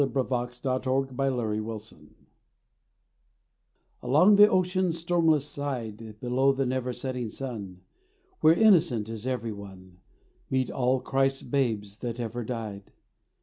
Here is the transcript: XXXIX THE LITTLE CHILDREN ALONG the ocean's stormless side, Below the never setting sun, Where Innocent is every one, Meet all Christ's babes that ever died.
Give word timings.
XXXIX 0.01 0.61
THE 0.63 0.73
LITTLE 1.15 1.77
CHILDREN 1.77 2.15
ALONG 4.01 4.35
the 4.35 4.47
ocean's 4.49 4.97
stormless 4.97 5.45
side, 5.45 6.19
Below 6.19 6.53
the 6.53 6.65
never 6.65 6.91
setting 6.91 7.29
sun, 7.29 7.81
Where 8.39 8.55
Innocent 8.57 9.09
is 9.09 9.27
every 9.27 9.53
one, 9.53 9.99
Meet 10.49 10.71
all 10.71 11.01
Christ's 11.01 11.43
babes 11.43 11.99
that 11.99 12.19
ever 12.19 12.43
died. 12.43 12.93